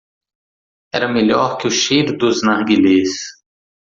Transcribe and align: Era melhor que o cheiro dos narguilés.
Era 0.91 1.07
melhor 1.07 1.57
que 1.59 1.67
o 1.67 1.75
cheiro 1.79 2.17
dos 2.17 2.41
narguilés. 2.41 3.11